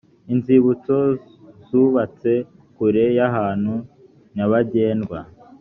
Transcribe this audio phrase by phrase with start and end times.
[0.33, 0.97] inzibutso
[1.67, 2.31] zubatse
[2.75, 3.73] kure y’ahantu
[4.35, 5.19] nyabagendwa